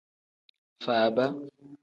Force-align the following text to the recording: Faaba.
Faaba. 0.83 1.25